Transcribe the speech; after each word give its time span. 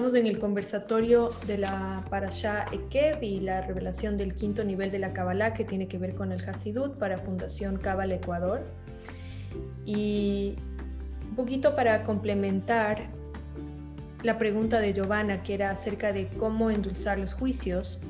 Estamos 0.00 0.18
en 0.18 0.26
el 0.26 0.38
conversatorio 0.38 1.28
de 1.46 1.58
la 1.58 2.02
Parashá 2.08 2.64
Ekev 2.72 3.22
y 3.22 3.38
la 3.40 3.60
revelación 3.60 4.16
del 4.16 4.34
quinto 4.34 4.64
nivel 4.64 4.90
de 4.90 4.98
la 4.98 5.12
Kabbalah 5.12 5.52
que 5.52 5.62
tiene 5.62 5.88
que 5.88 5.98
ver 5.98 6.14
con 6.14 6.32
el 6.32 6.42
Hasidut 6.42 6.96
para 6.96 7.18
Fundación 7.18 7.76
Kabbalah 7.76 8.14
Ecuador. 8.14 8.62
Y 9.84 10.56
un 11.28 11.36
poquito 11.36 11.76
para 11.76 12.02
complementar 12.04 13.10
la 14.22 14.38
pregunta 14.38 14.80
de 14.80 14.94
Giovanna, 14.94 15.42
que 15.42 15.52
era 15.52 15.70
acerca 15.70 16.14
de 16.14 16.28
cómo 16.28 16.70
endulzar 16.70 17.18
los 17.18 17.34
juicios, 17.34 18.00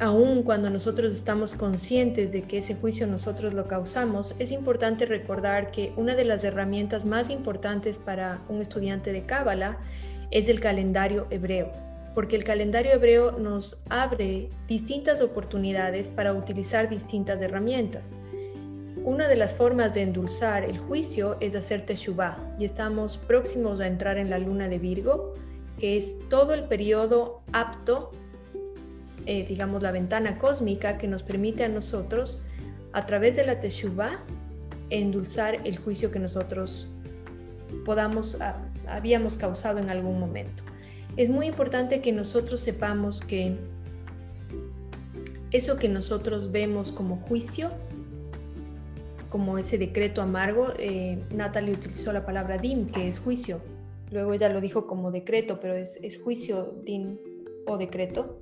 aun 0.00 0.42
cuando 0.42 0.68
nosotros 0.68 1.14
estamos 1.14 1.54
conscientes 1.54 2.30
de 2.30 2.42
que 2.42 2.58
ese 2.58 2.74
juicio 2.74 3.06
nosotros 3.06 3.54
lo 3.54 3.68
causamos, 3.68 4.34
es 4.38 4.52
importante 4.52 5.06
recordar 5.06 5.70
que 5.70 5.94
una 5.96 6.14
de 6.14 6.26
las 6.26 6.44
herramientas 6.44 7.06
más 7.06 7.30
importantes 7.30 7.96
para 7.96 8.42
un 8.50 8.60
estudiante 8.60 9.12
de 9.12 9.24
Cábala 9.24 9.78
es 10.32 10.48
el 10.48 10.58
calendario 10.58 11.28
hebreo, 11.30 11.70
porque 12.14 12.34
el 12.34 12.42
calendario 12.42 12.92
hebreo 12.92 13.30
nos 13.30 13.80
abre 13.88 14.50
distintas 14.66 15.22
oportunidades 15.22 16.08
para 16.08 16.34
utilizar 16.34 16.88
distintas 16.88 17.40
herramientas. 17.40 18.18
Una 19.04 19.28
de 19.28 19.36
las 19.36 19.54
formas 19.54 19.94
de 19.94 20.02
endulzar 20.02 20.64
el 20.64 20.78
juicio 20.78 21.36
es 21.38 21.54
hacer 21.54 21.86
teshuvah 21.86 22.36
y 22.58 22.64
estamos 22.64 23.16
próximos 23.16 23.78
a 23.78 23.86
entrar 23.86 24.18
en 24.18 24.30
la 24.30 24.40
luna 24.40 24.68
de 24.68 24.78
Virgo, 24.78 25.34
que 25.78 25.96
es 25.96 26.16
todo 26.28 26.54
el 26.54 26.64
periodo 26.64 27.42
apto 27.52 28.10
eh, 29.26 29.46
digamos, 29.48 29.82
la 29.82 29.92
ventana 29.92 30.36
cósmica 30.36 30.98
que 30.98 31.06
nos 31.06 31.22
permite 31.22 31.64
a 31.64 31.68
nosotros, 31.68 32.42
a 32.92 33.06
través 33.06 33.36
de 33.36 33.44
la 33.44 33.60
Teshuvah, 33.60 34.18
endulzar 34.90 35.60
el 35.64 35.78
juicio 35.78 36.10
que 36.10 36.18
nosotros 36.18 36.88
podamos, 37.84 38.36
ah, 38.40 38.56
habíamos 38.94 39.36
causado 39.36 39.78
en 39.78 39.90
algún 39.90 40.18
momento. 40.20 40.62
Es 41.16 41.30
muy 41.30 41.46
importante 41.46 42.00
que 42.00 42.12
nosotros 42.12 42.60
sepamos 42.60 43.20
que 43.20 43.56
eso 45.50 45.76
que 45.76 45.88
nosotros 45.88 46.50
vemos 46.50 46.92
como 46.92 47.16
juicio, 47.16 47.70
como 49.28 49.58
ese 49.58 49.78
decreto 49.78 50.22
amargo, 50.22 50.68
eh, 50.78 51.22
Natalie 51.30 51.74
utilizó 51.74 52.12
la 52.12 52.24
palabra 52.24 52.58
dim, 52.58 52.86
que 52.86 53.08
es 53.08 53.18
juicio. 53.18 53.60
Luego 54.10 54.34
ella 54.34 54.48
lo 54.48 54.60
dijo 54.60 54.86
como 54.86 55.10
decreto, 55.10 55.58
pero 55.60 55.74
es, 55.74 55.98
es 56.02 56.20
juicio, 56.20 56.74
dim 56.84 57.18
o 57.66 57.78
decreto. 57.78 58.40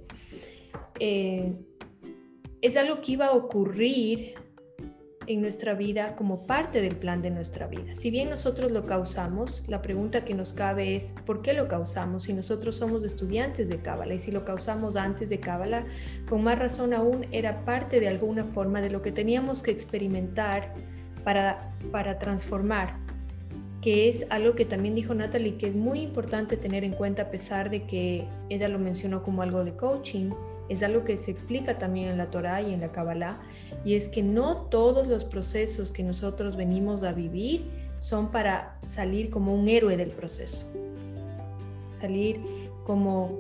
Eh, 0.99 1.53
es 2.61 2.77
algo 2.77 3.01
que 3.01 3.13
iba 3.13 3.27
a 3.27 3.33
ocurrir 3.33 4.35
en 5.31 5.41
nuestra 5.41 5.75
vida 5.75 6.17
como 6.17 6.45
parte 6.45 6.83
del 6.83 6.97
plan 6.97 7.23
de 7.23 7.31
nuestra 7.31 7.69
vida. 7.69 7.95
Si 7.95 8.11
bien 8.11 8.31
nosotros 8.31 8.73
lo 8.73 8.85
causamos, 8.85 9.63
la 9.69 9.81
pregunta 9.81 10.25
que 10.25 10.35
nos 10.35 10.53
cabe 10.53 10.97
es 10.97 11.15
¿por 11.25 11.41
qué 11.41 11.53
lo 11.53 11.69
causamos? 11.69 12.25
Si 12.25 12.33
nosotros 12.33 12.75
somos 12.75 13.05
estudiantes 13.05 13.69
de 13.69 13.79
Cábala 13.81 14.15
y 14.15 14.19
si 14.19 14.33
lo 14.33 14.45
causamos 14.45 14.97
antes 14.97 15.29
de 15.29 15.39
Cábala, 15.39 15.85
con 16.29 16.43
más 16.43 16.59
razón 16.59 16.95
aún 16.95 17.27
era 17.31 17.65
parte 17.65 18.01
de 18.01 18.09
alguna 18.09 18.43
forma 18.43 18.81
de 18.81 18.91
lo 18.91 19.03
que 19.03 19.13
teníamos 19.13 19.63
que 19.63 19.71
experimentar 19.71 20.75
para, 21.23 21.77
para 21.93 22.19
transformar, 22.19 22.97
que 23.83 24.09
es 24.09 24.27
algo 24.31 24.57
que 24.57 24.65
también 24.65 24.97
dijo 24.97 25.15
Natalie, 25.15 25.59
que 25.59 25.69
es 25.69 25.77
muy 25.77 26.01
importante 26.01 26.57
tener 26.57 26.83
en 26.83 26.93
cuenta 26.93 27.23
a 27.23 27.31
pesar 27.31 27.71
de 27.71 27.85
que 27.85 28.27
ella 28.49 28.67
lo 28.67 28.81
mencionó 28.81 29.23
como 29.23 29.43
algo 29.43 29.63
de 29.63 29.77
coaching 29.77 30.31
es 30.71 30.83
algo 30.85 31.05
que 31.05 31.19
se 31.19 31.33
explica 31.33 31.79
también 31.79 32.09
en 32.09 32.17
la 32.17 32.31
Torá 32.31 32.63
y 32.63 32.73
en 32.73 32.81
la 32.81 32.93
Kabbalah, 32.93 33.41
y 33.85 33.95
es 33.95 34.09
que 34.09 34.23
no 34.23 34.57
todos 34.57 35.09
los 35.09 35.25
procesos 35.25 35.91
que 35.91 36.05
nosotros 36.05 36.57
venimos 36.57 37.03
a 37.03 37.13
vivir 37.13 37.65
son 37.99 38.31
para 38.31 38.79
salir 38.87 39.31
como 39.31 39.53
un 39.53 39.69
héroe 39.69 39.97
del 39.97 40.11
proceso, 40.11 40.65
salir 41.93 42.41
como 42.85 43.37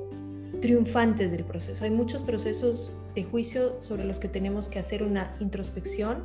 triunfantes 0.60 1.31
del 1.31 1.44
proceso. 1.44 1.84
Hay 1.84 1.93
muchos 1.93 2.21
procesos 2.21 2.93
de 3.15 3.22
juicio 3.22 3.81
sobre 3.81 4.05
los 4.05 4.19
que 4.19 4.28
tenemos 4.28 4.69
que 4.69 4.81
hacer 4.81 5.05
una 5.05 5.37
introspección, 5.38 6.25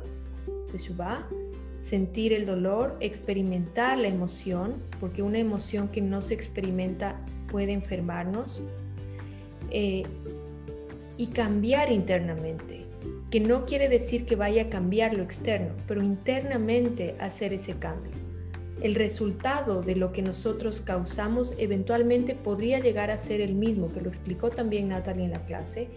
de 0.72 0.78
Shubá, 0.78 1.24
sentir 1.82 2.32
el 2.32 2.46
dolor, 2.46 2.96
experimentar 2.98 3.96
la 3.96 4.08
emoción, 4.08 4.74
porque 4.98 5.22
una 5.22 5.38
emoción 5.38 5.86
que 5.88 6.00
no 6.00 6.20
se 6.20 6.34
experimenta 6.34 7.14
puede 7.48 7.72
enfermarnos. 7.72 8.60
Eh, 9.70 10.02
y 11.16 11.28
cambiar 11.28 11.90
internamente, 11.90 12.86
que 13.30 13.40
no 13.40 13.66
quiere 13.66 13.88
decir 13.88 14.24
que 14.24 14.36
vaya 14.36 14.62
a 14.62 14.68
cambiar 14.68 15.14
lo 15.14 15.22
externo, 15.22 15.74
pero 15.86 16.02
internamente 16.02 17.16
hacer 17.18 17.52
ese 17.52 17.78
cambio. 17.78 18.12
El 18.80 18.94
resultado 18.94 19.82
de 19.82 19.96
lo 19.96 20.12
que 20.12 20.22
nosotros 20.22 20.82
causamos 20.82 21.54
eventualmente 21.58 22.34
podría 22.34 22.78
llegar 22.78 23.10
a 23.10 23.18
ser 23.18 23.40
el 23.40 23.54
mismo, 23.54 23.90
que 23.90 24.02
lo 24.02 24.08
explicó 24.08 24.50
también 24.50 24.88
Natalie 24.88 25.24
en 25.24 25.30
la 25.32 25.44
clase, 25.44 25.88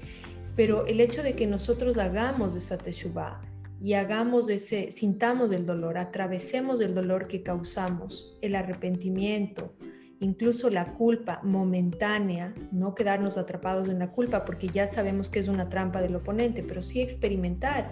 pero 0.55 0.85
el 0.87 0.99
hecho 0.99 1.21
de 1.21 1.33
que 1.33 1.45
nosotros 1.45 1.97
hagamos 1.97 2.55
esta 2.55 2.77
teshuva 2.77 3.41
y 3.81 3.93
hagamos 3.93 4.49
ese, 4.49 4.91
sintamos 4.91 5.51
el 5.51 5.65
dolor, 5.65 5.97
atravesemos 5.97 6.81
el 6.81 6.95
dolor 6.95 7.27
que 7.27 7.43
causamos, 7.43 8.37
el 8.41 8.55
arrepentimiento, 8.55 9.73
incluso 10.19 10.69
la 10.69 10.93
culpa 10.93 11.39
momentánea, 11.43 12.53
no 12.71 12.93
quedarnos 12.93 13.37
atrapados 13.37 13.87
en 13.87 13.99
la 13.99 14.11
culpa 14.11 14.43
porque 14.45 14.67
ya 14.67 14.87
sabemos 14.87 15.29
que 15.29 15.39
es 15.39 15.47
una 15.47 15.69
trampa 15.69 16.01
del 16.01 16.15
oponente, 16.15 16.63
pero 16.63 16.81
sí 16.81 17.01
experimentar 17.01 17.91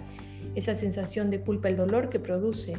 esa 0.54 0.76
sensación 0.76 1.30
de 1.30 1.40
culpa, 1.40 1.68
el 1.68 1.76
dolor 1.76 2.10
que 2.10 2.20
produce, 2.20 2.76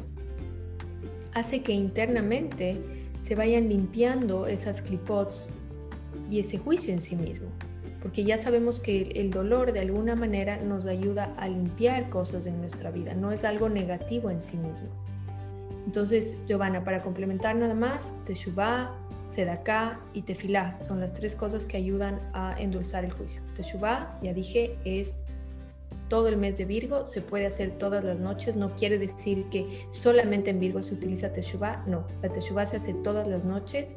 hace 1.34 1.62
que 1.62 1.72
internamente 1.72 2.76
se 3.22 3.34
vayan 3.34 3.68
limpiando 3.68 4.46
esas 4.46 4.82
clipots 4.82 5.48
y 6.28 6.40
ese 6.40 6.58
juicio 6.58 6.92
en 6.92 7.00
sí 7.00 7.16
mismo, 7.16 7.48
porque 8.00 8.24
ya 8.24 8.38
sabemos 8.38 8.80
que 8.80 9.02
el 9.02 9.30
dolor 9.30 9.72
de 9.72 9.80
alguna 9.80 10.14
manera 10.14 10.58
nos 10.58 10.86
ayuda 10.86 11.34
a 11.36 11.48
limpiar 11.48 12.08
cosas 12.08 12.46
en 12.46 12.60
nuestra 12.60 12.90
vida, 12.90 13.14
no 13.14 13.32
es 13.32 13.44
algo 13.44 13.68
negativo 13.68 14.30
en 14.30 14.40
sí 14.40 14.56
mismo. 14.56 14.88
Entonces, 15.86 16.38
Giovanna, 16.46 16.84
para 16.84 17.02
complementar 17.02 17.56
nada 17.56 17.74
más, 17.74 18.14
Teshuvah, 18.24 18.94
Sedaká 19.30 20.00
y 20.12 20.22
Tefilá 20.22 20.76
son 20.80 20.98
las 21.00 21.12
tres 21.12 21.36
cosas 21.36 21.64
que 21.64 21.76
ayudan 21.76 22.20
a 22.34 22.60
endulzar 22.60 23.04
el 23.04 23.12
juicio. 23.12 23.40
Teshuvá, 23.54 24.18
ya 24.22 24.34
dije, 24.34 24.76
es 24.84 25.12
todo 26.08 26.26
el 26.26 26.36
mes 26.36 26.58
de 26.58 26.64
Virgo, 26.64 27.06
se 27.06 27.20
puede 27.20 27.46
hacer 27.46 27.78
todas 27.78 28.02
las 28.02 28.18
noches, 28.18 28.56
no 28.56 28.74
quiere 28.74 28.98
decir 28.98 29.44
que 29.48 29.86
solamente 29.92 30.50
en 30.50 30.58
Virgo 30.58 30.82
se 30.82 30.94
utiliza 30.94 31.32
Teshuvá, 31.32 31.84
no, 31.86 32.04
la 32.20 32.28
Teshuvá 32.28 32.66
se 32.66 32.78
hace 32.78 32.92
todas 32.92 33.28
las 33.28 33.44
noches, 33.44 33.94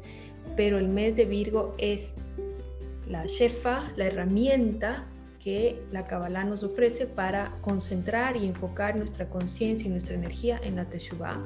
pero 0.56 0.78
el 0.78 0.88
mes 0.88 1.16
de 1.16 1.24
Virgo 1.24 1.74
es 1.78 2.14
la 3.08 3.26
shefa, 3.26 3.88
la 3.96 4.06
herramienta 4.06 5.04
que 5.40 5.82
la 5.90 6.06
Kabbalah 6.06 6.44
nos 6.44 6.62
ofrece 6.62 7.06
para 7.06 7.52
concentrar 7.60 8.36
y 8.36 8.46
enfocar 8.46 8.94
nuestra 8.94 9.28
conciencia 9.28 9.88
y 9.88 9.90
nuestra 9.90 10.14
energía 10.14 10.60
en 10.62 10.76
la 10.76 10.84
Teshuvah 10.84 11.44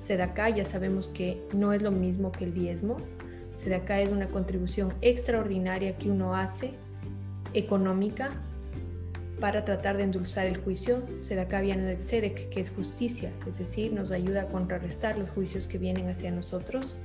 Sedaká 0.00 0.50
ya 0.50 0.64
sabemos 0.64 1.08
que 1.08 1.42
no 1.54 1.72
es 1.72 1.82
lo 1.82 1.90
mismo 1.90 2.32
que 2.32 2.44
el 2.44 2.54
diezmo. 2.54 2.96
Sedaká 3.54 4.00
es 4.00 4.10
una 4.10 4.28
contribución 4.28 4.92
extraordinaria 5.00 5.96
que 5.98 6.10
uno 6.10 6.34
hace, 6.36 6.72
económica, 7.54 8.30
para 9.40 9.64
tratar 9.64 9.96
de 9.96 10.04
endulzar 10.04 10.46
el 10.46 10.56
juicio. 10.58 11.02
Sedaká 11.22 11.60
viene 11.60 11.84
del 11.84 11.98
Sedek, 11.98 12.48
que 12.50 12.60
es 12.60 12.70
justicia, 12.70 13.32
es 13.46 13.58
decir, 13.58 13.92
nos 13.92 14.10
ayuda 14.10 14.42
a 14.42 14.48
contrarrestar 14.48 15.18
los 15.18 15.30
juicios 15.30 15.66
que 15.66 15.78
vienen 15.78 16.08
hacia 16.08 16.30
nosotros. 16.30 16.96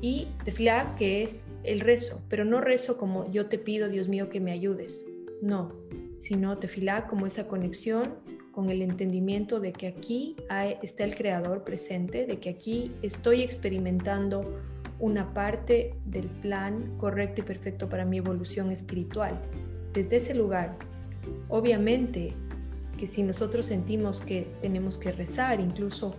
Y 0.00 0.28
Tefilá, 0.44 0.94
que 0.98 1.22
es 1.22 1.46
el 1.64 1.80
rezo, 1.80 2.22
pero 2.28 2.44
no 2.44 2.60
rezo 2.60 2.96
como 2.96 3.30
yo 3.30 3.46
te 3.46 3.58
pido, 3.58 3.88
Dios 3.88 4.08
mío, 4.08 4.28
que 4.28 4.40
me 4.40 4.52
ayudes. 4.52 5.06
No, 5.42 5.72
sino 6.20 6.58
Tefilá 6.58 7.06
como 7.06 7.26
esa 7.26 7.46
conexión 7.46 8.14
con 8.56 8.70
el 8.70 8.80
entendimiento 8.80 9.60
de 9.60 9.74
que 9.74 9.86
aquí 9.86 10.34
está 10.82 11.04
el 11.04 11.14
creador 11.14 11.62
presente, 11.62 12.24
de 12.24 12.38
que 12.38 12.48
aquí 12.48 12.90
estoy 13.02 13.42
experimentando 13.42 14.62
una 14.98 15.34
parte 15.34 15.92
del 16.06 16.24
plan 16.26 16.96
correcto 16.96 17.42
y 17.42 17.44
perfecto 17.44 17.90
para 17.90 18.06
mi 18.06 18.16
evolución 18.16 18.72
espiritual. 18.72 19.38
Desde 19.92 20.16
ese 20.16 20.34
lugar, 20.34 20.74
obviamente 21.50 22.32
que 22.96 23.06
si 23.06 23.22
nosotros 23.22 23.66
sentimos 23.66 24.22
que 24.22 24.46
tenemos 24.62 24.96
que 24.96 25.12
rezar, 25.12 25.60
incluso 25.60 26.14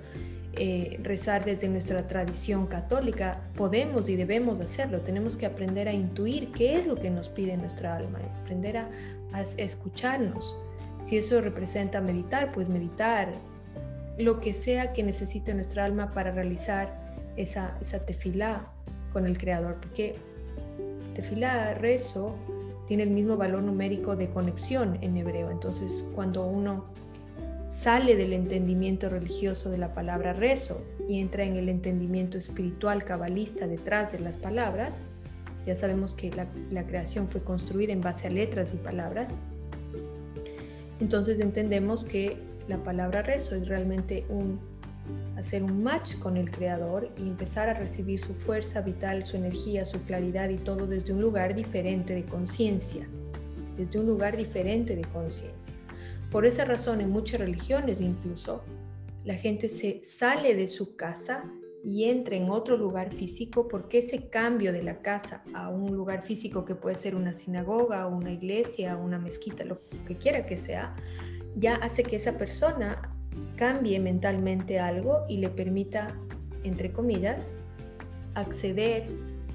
eh, 0.54 1.00
rezar 1.02 1.44
desde 1.44 1.68
nuestra 1.70 2.06
tradición 2.06 2.68
católica, 2.68 3.50
podemos 3.56 4.10
y 4.10 4.16
debemos 4.16 4.60
hacerlo. 4.60 5.00
Tenemos 5.00 5.38
que 5.38 5.48
aprender 5.48 5.88
a 5.88 5.94
intuir 5.94 6.52
qué 6.52 6.78
es 6.78 6.86
lo 6.86 6.94
que 6.98 7.10
nos 7.10 7.30
pide 7.30 7.58
nuestra 7.58 7.96
alma, 7.96 8.20
aprender 8.44 8.78
a 8.78 8.92
escucharnos 9.58 10.56
si 11.08 11.18
eso 11.18 11.40
representa 11.40 12.02
meditar, 12.02 12.52
pues 12.52 12.68
meditar, 12.68 13.32
lo 14.18 14.42
que 14.42 14.54
sea 14.54 14.92
que 14.92 15.04
necesite 15.04 15.54
nuestra 15.54 15.86
alma 15.86 16.10
para 16.10 16.32
realizar 16.32 17.16
esa, 17.38 17.78
esa 17.82 18.00
tefilá 18.00 18.68
con 19.14 19.26
el 19.26 19.38
Creador, 19.38 19.76
porque 19.76 20.16
tefilá, 21.14 21.74
rezo, 21.76 22.36
tiene 22.88 23.04
el 23.04 23.12
mismo 23.12 23.38
valor 23.38 23.64
numérico 23.64 24.18
de 24.18 24.30
conexión 24.30 24.98
en 25.02 25.16
hebreo. 25.16 25.50
Entonces, 25.50 26.06
cuando 26.14 26.46
uno 26.46 26.86
sale 27.70 28.18
del 28.18 28.34
entendimiento 28.34 29.08
religioso 29.08 29.70
de 29.70 29.78
la 29.78 29.94
palabra 29.94 30.34
rezo 30.34 30.84
y 31.08 31.22
entra 31.22 31.44
en 31.44 31.56
el 31.56 31.70
entendimiento 31.70 32.38
espiritual 32.38 33.06
cabalista 33.06 33.66
detrás 33.66 34.12
de 34.12 34.20
las 34.20 34.36
palabras, 34.36 35.06
Ya 35.66 35.76
sabemos 35.76 36.14
que 36.14 36.32
la, 36.32 36.48
la 36.72 36.84
creación 36.86 37.28
fue 37.28 37.42
construida 37.42 37.92
en 37.92 38.00
base 38.00 38.28
a 38.28 38.30
letras 38.30 38.74
y 38.74 38.78
palabras. 38.78 39.30
Entonces 41.00 41.40
entendemos 41.40 42.06
que 42.06 42.38
la 42.68 42.78
palabra 42.84 43.22
rezo 43.22 43.56
es 43.56 43.68
realmente 43.68 44.26
un 44.30 44.60
hacer 45.38 45.64
un 45.64 45.84
match 45.84 46.18
con 46.18 46.36
el 46.36 46.50
creador 46.50 47.10
y 47.18 47.22
empezar 47.22 47.70
a 47.70 47.74
recibir 47.76 48.20
su 48.20 48.34
fuerza 48.34 48.82
vital, 48.82 49.24
su 49.24 49.38
energía, 49.38 49.86
su 49.86 50.02
claridad 50.04 50.50
y 50.50 50.58
todo 50.58 50.88
desde 50.88 51.14
un 51.14 51.22
lugar 51.22 51.56
diferente 51.56 52.14
de 52.14 52.26
conciencia, 52.26 53.08
desde 53.78 54.00
un 54.00 54.08
lugar 54.08 54.36
diferente 54.36 54.96
de 54.96 55.04
conciencia. 55.04 55.74
Por 56.32 56.46
esa 56.46 56.66
razón 56.66 57.02
en 57.02 57.12
muchas 57.12 57.40
religiones 57.40 58.02
incluso 58.02 58.64
la 59.24 59.36
gente 59.36 59.70
se 59.70 60.02
sale 60.04 60.56
de 60.56 60.68
su 60.68 60.96
casa 60.96 61.44
y 61.84 62.06
entra 62.06 62.36
en 62.36 62.50
otro 62.50 62.78
lugar 62.78 63.14
físico 63.14 63.68
porque 63.68 64.00
ese 64.00 64.30
cambio 64.30 64.74
de 64.74 64.84
la 64.84 65.00
casa 65.02 65.44
a 65.54 65.70
un 65.70 65.96
lugar 65.96 66.24
físico 66.24 66.66
que 66.66 66.76
puede 66.76 66.96
ser 66.96 67.16
una 67.16 67.34
sinagoga, 67.34 68.08
una 68.08 68.32
iglesia, 68.32 68.98
una 68.98 69.20
mezquita, 69.20 69.64
lo 69.64 69.78
que 70.06 70.16
quiera 70.16 70.46
que 70.46 70.58
sea, 70.58 70.96
ya 71.56 71.76
hace 71.76 72.04
que 72.04 72.18
esa 72.18 72.38
persona 72.38 73.02
cambie 73.56 74.00
mentalmente 74.00 74.80
algo 74.80 75.26
y 75.28 75.38
le 75.38 75.50
permita, 75.50 76.08
entre 76.64 76.92
comillas, 76.92 77.54
acceder 78.36 79.08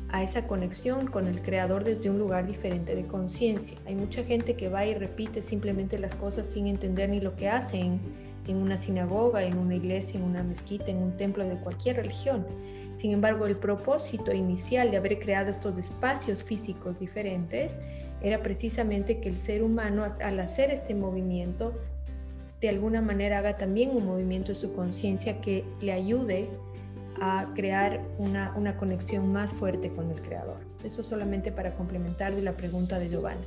a 0.09 0.23
esa 0.23 0.47
conexión 0.47 1.07
con 1.07 1.27
el 1.27 1.41
creador 1.41 1.85
desde 1.85 2.11
un 2.11 2.19
lugar 2.19 2.47
diferente 2.47 2.95
de 2.95 3.07
conciencia. 3.07 3.79
Hay 3.87 3.95
mucha 3.95 4.23
gente 4.25 4.55
que 4.55 4.69
va 4.69 4.85
y 4.85 4.95
repite 4.95 5.41
simplemente 5.41 5.99
las 5.99 6.15
cosas 6.15 6.51
sin 6.51 6.67
entender 6.67 7.09
ni 7.09 7.21
lo 7.21 7.35
que 7.35 7.49
hacen 7.49 8.01
en 8.47 8.56
una 8.56 8.79
sinagoga, 8.79 9.44
en 9.44 9.59
una 9.59 9.75
iglesia, 9.75 10.19
en 10.19 10.25
una 10.25 10.43
mezquita, 10.43 10.87
en 10.87 10.99
un 10.99 11.17
templo 11.17 11.44
de 11.44 11.56
cualquier 11.56 11.97
religión. 11.97 12.47
Sin 12.97 13.12
embargo, 13.12 13.47
el 13.47 13.56
propósito 13.56 14.33
inicial 14.33 14.91
de 14.91 14.97
haber 14.97 15.19
creado 15.19 15.50
estos 15.50 15.79
espacios 15.79 16.43
físicos 16.43 17.00
diferentes 17.00 17.81
era 18.21 18.43
precisamente 18.43 19.21
que 19.21 19.29
el 19.29 19.37
ser 19.37 19.62
humano, 19.62 20.05
al 20.05 20.41
hacer 20.41 20.71
este 20.71 20.94
movimiento, 20.94 21.73
de 22.61 22.69
alguna 22.69 23.03
manera 23.03 23.39
haga 23.39 23.56
también 23.56 23.91
un 23.91 24.06
movimiento 24.06 24.49
de 24.49 24.55
su 24.55 24.73
conciencia 24.73 25.41
que 25.41 25.65
le 25.81 25.93
ayude 25.93 26.49
a 27.21 27.50
crear 27.55 28.00
una, 28.19 28.55
una, 28.56 28.77
conexión 28.77 29.33
más 29.33 29.53
fuerte 29.53 29.91
con 29.91 30.11
el 30.11 30.23
creador. 30.23 30.59
Eso 30.85 31.03
solamente 31.03 31.50
para 31.50 31.75
complementar 31.75 32.35
de 32.35 32.43
la 32.43 32.53
pregunta 32.53 32.99
de 32.99 33.09
Giovanna. 33.09 33.45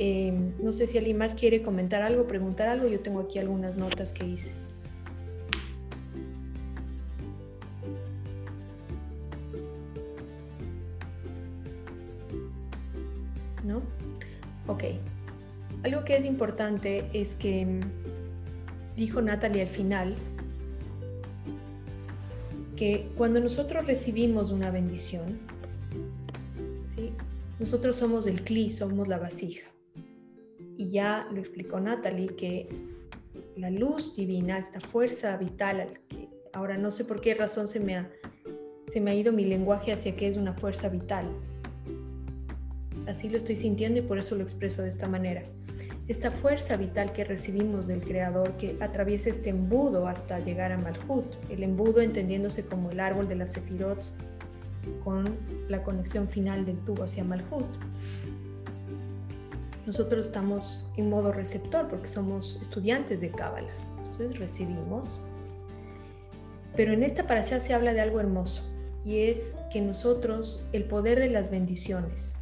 Eh, 0.00 0.32
no 0.62 0.70
sé 0.70 0.86
si 0.86 0.96
alguien 0.96 1.18
más 1.18 1.34
quiere 1.34 1.60
comentar 1.60 2.02
algo, 2.02 2.28
preguntar 2.28 2.68
algo. 2.68 2.86
Yo 2.86 3.00
tengo 3.00 3.18
aquí 3.18 3.40
algunas 3.40 3.76
notas 3.76 4.12
que 4.12 4.24
hice. 4.24 4.52
¿No? 13.64 13.82
Ok. 14.68 14.84
Algo 15.82 16.04
que 16.04 16.16
es 16.16 16.24
importante 16.24 17.10
es 17.12 17.34
que 17.34 17.80
dijo 18.96 19.20
Natalie 19.20 19.62
al 19.62 19.68
final, 19.68 20.14
que 22.76 23.10
cuando 23.16 23.40
nosotros 23.40 23.84
recibimos 23.84 24.52
una 24.52 24.70
bendición, 24.70 25.40
¿sí? 26.94 27.10
nosotros 27.58 27.96
somos 27.96 28.28
el 28.28 28.44
cli, 28.44 28.70
somos 28.70 29.08
la 29.08 29.18
vasija. 29.18 29.66
Y 30.78 30.88
ya 30.88 31.28
lo 31.30 31.38
explicó 31.38 31.78
Natalie 31.78 32.28
que 32.28 32.70
la 33.56 33.68
luz 33.68 34.16
divina, 34.16 34.56
esta 34.56 34.80
fuerza 34.80 35.36
vital, 35.36 36.00
ahora 36.54 36.78
no 36.78 36.90
sé 36.90 37.04
por 37.04 37.20
qué 37.20 37.34
razón 37.34 37.68
se 37.68 37.80
me 37.80 37.96
ha, 37.96 38.10
se 38.90 39.00
me 39.00 39.10
ha 39.10 39.14
ido 39.14 39.30
mi 39.30 39.44
lenguaje 39.44 39.92
hacia 39.92 40.16
que 40.16 40.28
es 40.28 40.38
una 40.38 40.54
fuerza 40.54 40.88
vital. 40.88 41.26
Así 43.06 43.28
lo 43.28 43.36
estoy 43.36 43.56
sintiendo 43.56 43.98
y 43.98 44.02
por 44.02 44.18
eso 44.18 44.34
lo 44.34 44.42
expreso 44.42 44.80
de 44.80 44.88
esta 44.88 45.06
manera 45.06 45.42
esta 46.08 46.30
fuerza 46.30 46.76
vital 46.78 47.12
que 47.12 47.22
recibimos 47.22 47.86
del 47.86 48.02
Creador 48.02 48.52
que 48.52 48.78
atraviesa 48.80 49.28
este 49.28 49.50
embudo 49.50 50.08
hasta 50.08 50.40
llegar 50.40 50.72
a 50.72 50.78
Malhut, 50.78 51.26
el 51.50 51.62
embudo 51.62 52.00
entendiéndose 52.00 52.64
como 52.64 52.90
el 52.90 52.98
árbol 52.98 53.28
de 53.28 53.34
las 53.36 53.52
Sefirot 53.52 54.02
con 55.04 55.36
la 55.68 55.82
conexión 55.82 56.26
final 56.28 56.64
del 56.64 56.78
tubo 56.78 57.04
hacia 57.04 57.24
Malhut. 57.24 57.66
Nosotros 59.88 60.26
estamos 60.26 60.84
en 60.98 61.08
modo 61.08 61.32
receptor 61.32 61.88
porque 61.88 62.08
somos 62.08 62.58
estudiantes 62.60 63.22
de 63.22 63.30
Kabbalah, 63.30 63.72
entonces 63.96 64.38
recibimos. 64.38 65.18
Pero 66.76 66.92
en 66.92 67.02
esta 67.02 67.26
parasha 67.26 67.58
se 67.58 67.72
habla 67.72 67.94
de 67.94 68.02
algo 68.02 68.20
hermoso 68.20 68.70
y 69.02 69.20
es 69.20 69.54
que 69.72 69.80
nosotros, 69.80 70.62
el 70.74 70.84
poder 70.84 71.18
de 71.18 71.30
las 71.30 71.50
bendiciones, 71.50 72.36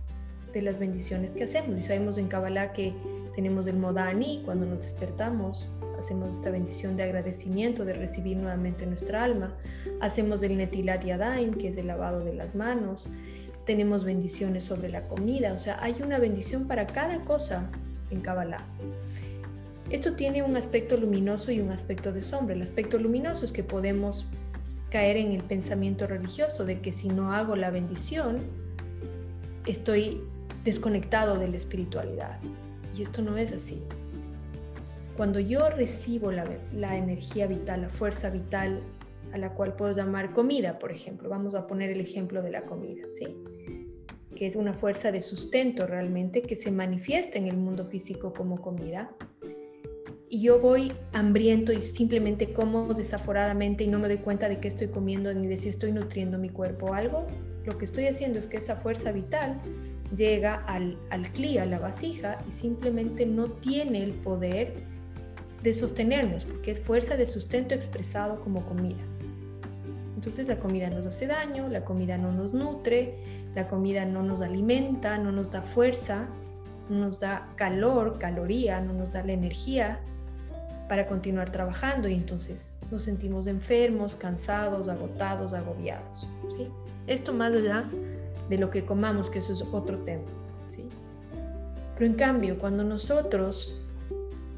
de 0.53 0.61
las 0.61 0.81
bendiciones 0.81 1.37
que 1.37 1.45
hacemos, 1.45 1.79
y 1.79 1.83
sabemos 1.83 2.19
en 2.19 2.27
Kabbalah 2.27 2.73
que 2.73 2.93
tenemos 3.37 3.69
el 3.69 3.77
Modani, 3.77 4.43
cuando 4.45 4.67
nos 4.67 4.81
despertamos, 4.81 5.69
hacemos 6.01 6.35
esta 6.35 6.51
bendición 6.51 6.97
de 6.97 7.05
agradecimiento, 7.05 7.85
de 7.85 7.93
recibir 7.93 8.39
nuevamente 8.39 8.87
nuestra 8.87 9.23
alma. 9.23 9.55
Hacemos 10.01 10.43
el 10.43 10.57
Netilat 10.57 11.05
Yadayim, 11.05 11.55
que 11.55 11.69
es 11.69 11.79
el 11.79 11.87
lavado 11.87 12.25
de 12.25 12.35
las 12.35 12.57
manos. 12.57 13.09
Tenemos 13.67 14.05
bendiciones 14.05 14.65
sobre 14.65 14.89
la 14.89 15.07
comida, 15.07 15.53
o 15.53 15.59
sea, 15.59 15.79
hay 15.83 15.97
una 16.03 16.19
bendición 16.19 16.67
para 16.67 16.87
cada 16.87 17.21
cosa 17.21 17.69
en 18.11 18.23
Kabbalah. 18.23 18.65
Esto 19.91 20.15
tiene 20.15 20.43
un 20.43 20.57
aspecto 20.57 20.97
luminoso 20.97 21.53
y 21.53 21.61
un 21.61 21.71
aspecto 21.71 22.13
de 22.13 22.23
sombra. 22.23 22.55
El 22.55 22.63
aspecto 22.63 22.99
luminoso 22.99 23.45
es 23.45 23.53
que 23.53 23.63
podemos 23.63 24.27
caer 24.91 25.17
en 25.17 25.33
el 25.33 25.43
pensamiento 25.43 26.07
religioso 26.07 26.65
de 26.65 26.81
que 26.81 26.93
si 26.93 27.09
no 27.09 27.33
hago 27.33 27.55
la 27.55 27.71
bendición, 27.71 28.39
estoy 29.67 30.23
desconectado 30.65 31.39
de 31.39 31.49
la 31.49 31.57
espiritualidad. 31.57 32.39
Y 32.97 33.03
esto 33.03 33.23
no 33.23 33.37
es 33.37 33.53
así. 33.53 33.83
Cuando 35.17 35.41
yo 35.41 35.69
recibo 35.71 36.31
la, 36.31 36.45
energía 36.97 37.47
vital, 37.47 37.83
la 37.83 37.89
fuerza 37.89 38.29
vital, 38.29 38.81
a 39.33 39.39
la 39.39 39.55
cual 39.55 39.75
puedo 39.77 39.95
llamar 39.95 40.33
comida, 40.33 40.79
por 40.79 40.93
ejemplo, 40.93 41.29
vamos 41.29 41.55
a 41.55 41.67
poner 41.67 41.91
el 41.91 42.01
ejemplo 42.01 42.43
de 42.43 42.51
la 42.51 42.63
comida, 42.63 43.09
¿sí? 43.09 43.37
que 44.37 44.47
es 44.47 44.55
una 44.55 44.75
fuerza 44.75 45.11
de 45.11 45.23
sustento 45.23 45.87
realmente 45.87 46.43
que 46.43 46.55
se 46.55 46.71
manifiesta 46.71 47.39
en 47.39 47.49
el 47.49 47.57
mundo 47.57 47.87
físico 47.87 48.33
como 48.33 48.61
comida. 48.61 49.11
Y 50.29 50.43
yo 50.43 50.61
voy 50.61 50.93
hambriento 51.13 51.73
y 51.73 51.83
simplemente 51.83 52.53
como 52.53 52.95
desaforadamente 52.95 53.85
y 53.85 53.89
no 53.89 53.99
me 53.99 54.09
doy 54.09 54.19
cuenta 54.19 54.49
de 54.49 54.61
qué 54.61 54.69
estoy 54.69 54.89
comiendo 54.89 55.33
ni 55.33 55.47
de 55.47 55.57
si 55.57 55.69
estoy 55.69 55.93
nutriendo 55.93 56.39
mi 56.39 56.51
cuerpo 56.51 56.87
o 56.87 56.95
algo. 56.95 57.27
Lo 57.65 57.79
que 57.79 57.85
estoy 57.85 58.07
haciendo 58.07 58.39
es 58.39 58.47
que 58.47 58.59
esa 58.59 58.77
fuerza 58.77 59.11
vital 59.11 59.61
llega 60.15 60.57
al, 60.67 60.99
al 61.11 61.33
clí, 61.33 61.59
a 61.59 61.65
la 61.65 61.79
vasija, 61.79 62.39
y 62.49 62.53
simplemente 62.53 63.27
no 63.27 63.47
tiene 63.47 64.05
el 64.05 64.13
poder 64.13 64.75
de 65.63 65.75
sostenernos, 65.75 66.45
porque 66.45 66.71
es 66.71 66.81
fuerza 66.81 67.17
de 67.17 67.27
sustento 67.27 67.75
expresado 67.75 68.41
como 68.41 68.65
comida. 68.67 69.03
Entonces 70.17 70.49
la 70.49 70.59
comida 70.59 70.89
nos 70.91 71.07
hace 71.07 71.27
daño, 71.27 71.69
la 71.69 71.85
comida 71.85 72.17
no 72.17 72.33
nos 72.33 72.55
nutre, 72.55 73.15
la 73.55 73.69
comida 73.69 74.05
no 74.07 74.23
nos 74.23 74.41
alimenta, 74.41 75.19
no 75.19 75.31
nos 75.31 75.53
da 75.53 75.63
fuerza, 75.63 76.27
no 76.89 76.99
nos 76.99 77.21
da 77.21 77.49
calor, 77.55 78.19
caloría, 78.19 78.81
no 78.81 78.95
nos 78.95 79.13
da 79.13 79.23
la 79.23 79.33
energía 79.33 80.01
para 80.89 81.07
continuar 81.07 81.51
trabajando 81.51 82.09
y 82.09 82.15
entonces 82.15 82.79
nos 82.91 83.03
sentimos 83.03 83.47
enfermos, 83.47 84.17
cansados, 84.17 84.89
agotados, 84.89 85.53
agobiados. 85.53 86.27
¿sí? 86.57 86.69
Esto 87.07 87.33
más 87.33 87.53
allá 87.53 87.85
de 88.49 88.59
lo 88.59 88.71
que 88.71 88.85
comamos, 88.85 89.29
que 89.29 89.41
eso 89.41 89.53
es 89.53 89.63
otro 89.63 89.99
tema. 89.99 90.25
¿sí? 90.69 90.89
Pero 91.95 92.07
en 92.07 92.15
cambio, 92.15 92.59
cuando 92.59 92.85
nosotros 92.85 93.83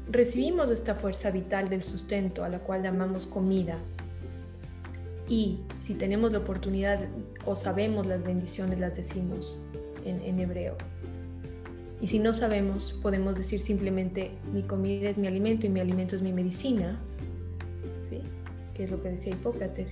recibimos 0.09 0.69
esta 0.69 0.95
fuerza 0.95 1.31
vital 1.31 1.67
del 1.67 1.83
sustento 1.83 2.43
a 2.43 2.49
la 2.49 2.59
cual 2.59 2.83
llamamos 2.83 3.27
comida, 3.27 3.77
y 5.29 5.59
si 5.77 5.93
tenemos 5.93 6.31
la 6.33 6.39
oportunidad 6.39 6.99
o 7.45 7.55
sabemos 7.55 8.07
las 8.07 8.23
bendiciones, 8.23 8.79
las 8.79 8.97
decimos 8.97 9.57
en, 10.03 10.39
hebreo. 10.39 10.75
Y 12.01 12.07
si 12.07 12.17
no 12.17 12.33
sabemos, 12.33 12.93
podemos 13.01 13.37
decir 13.37 13.59
simplemente, 13.59 14.31
mi 14.51 14.63
comida 14.63 15.09
es 15.09 15.17
mi 15.17 15.27
alimento 15.27 15.67
y 15.67 15.69
mi 15.69 15.79
alimento 15.79 16.15
es 16.15 16.21
mi 16.21 16.33
medicina, 16.33 16.99
¿sí? 18.09 18.21
que 18.73 18.85
es 18.85 18.91
lo 18.91 19.01
que 19.01 19.09
decía 19.09 19.33
Hipócrates 19.33 19.91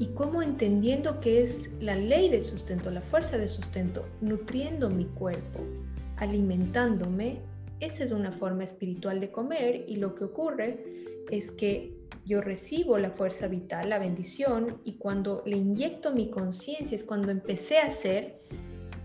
y 0.00 0.06
cómo 0.06 0.40
entendiendo 0.42 1.20
que 1.20 1.44
es 1.44 1.68
la 1.78 1.94
ley 1.94 2.30
de 2.30 2.40
sustento, 2.40 2.90
la 2.90 3.02
fuerza 3.02 3.36
de 3.36 3.46
sustento, 3.46 4.06
nutriendo 4.22 4.88
mi 4.88 5.04
cuerpo, 5.04 5.60
alimentándome, 6.16 7.40
esa 7.80 8.04
es 8.04 8.12
una 8.12 8.32
forma 8.32 8.64
espiritual 8.64 9.20
de 9.20 9.30
comer 9.30 9.84
y 9.86 9.96
lo 9.96 10.14
que 10.14 10.24
ocurre 10.24 10.82
es 11.30 11.50
que 11.50 11.99
yo 12.24 12.40
recibo 12.40 12.98
la 12.98 13.10
fuerza 13.10 13.48
vital, 13.48 13.90
la 13.90 13.98
bendición 13.98 14.80
y 14.84 14.94
cuando 14.94 15.42
le 15.46 15.56
inyecto 15.56 16.12
mi 16.12 16.30
conciencia 16.30 16.94
es 16.94 17.04
cuando 17.04 17.30
empecé 17.30 17.78
a 17.78 17.86
hacer 17.86 18.36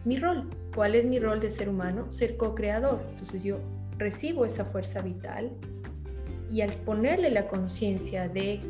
mi 0.03 0.17
rol. 0.17 0.49
¿Cuál 0.73 0.95
es 0.95 1.05
mi 1.05 1.19
rol 1.19 1.39
de 1.39 1.49
ser 1.49 1.69
humano? 1.69 2.11
Ser 2.11 2.37
co-creador. 2.37 3.01
Entonces 3.09 3.43
yo 3.43 3.57
recibo 3.97 4.45
esa 4.45 4.65
fuerza 4.65 5.01
vital 5.01 5.51
y 6.49 6.61
al 6.61 6.73
ponerle 6.73 7.31
la 7.31 7.47
conciencia 7.47 8.27
de 8.27 8.61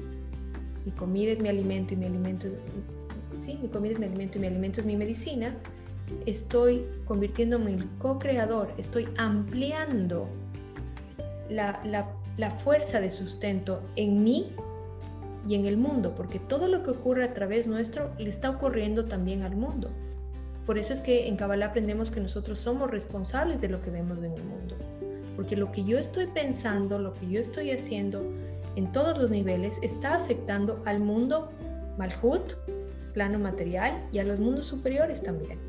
mi 0.85 0.91
comida 0.91 1.31
es 1.31 1.39
mi 1.39 1.49
alimento 1.49 1.93
y 1.93 1.97
mi 1.97 2.05
alimento, 2.05 2.47
sí, 3.43 3.57
mi 3.61 3.67
comida 3.67 3.93
es 3.93 3.99
mi 3.99 4.05
alimento 4.05 4.37
y 4.37 4.41
mi 4.41 4.47
alimento 4.47 4.81
es 4.81 4.87
mi 4.87 4.95
medicina, 4.95 5.57
estoy 6.25 6.85
convirtiéndome 7.05 7.71
en 7.71 7.87
co-creador, 7.97 8.71
estoy 8.77 9.07
ampliando 9.17 10.29
la 11.49 12.07
fuerza 12.51 12.99
de 12.99 13.09
sustento 13.09 13.81
en 13.95 14.23
mí 14.23 14.51
y 15.47 15.55
en 15.55 15.65
el 15.65 15.77
mundo, 15.77 16.13
porque 16.15 16.39
todo 16.39 16.67
lo 16.67 16.83
que 16.83 16.91
ocurre 16.91 17.23
a 17.23 17.33
través 17.33 17.67
nuestro 17.67 18.11
le 18.17 18.29
está 18.29 18.49
ocurriendo 18.49 19.05
también 19.05 19.43
al 19.43 19.55
mundo. 19.55 19.89
Por 20.65 20.77
eso 20.77 20.93
es 20.93 21.01
que 21.01 21.27
en 21.27 21.37
Kabbalah 21.37 21.67
aprendemos 21.67 22.09
que 22.09 22.19
nosotros 22.19 22.59
somos 22.59 22.89
responsables 22.89 23.61
de 23.61 23.69
lo 23.69 23.81
que 23.81 23.91
vemos 23.91 24.17
en 24.19 24.33
el 24.33 24.43
mundo. 24.43 24.75
Porque 25.35 25.55
lo 25.55 25.71
que 25.71 25.83
yo 25.83 25.99
estoy 25.99 26.27
pensando, 26.27 26.97
lo 26.97 27.13
que 27.13 27.29
yo 27.29 27.39
estoy 27.39 27.71
haciendo 27.71 28.23
en 28.75 28.91
todos 28.91 29.17
los 29.17 29.29
niveles 29.29 29.75
está 29.81 30.15
afectando 30.15 30.81
al 30.85 31.01
mundo 31.01 31.51
Malhut, 31.97 32.55
plano 33.13 33.39
material, 33.39 34.07
y 34.11 34.19
a 34.19 34.23
los 34.23 34.39
mundos 34.39 34.65
superiores 34.65 35.21
también. 35.21 35.59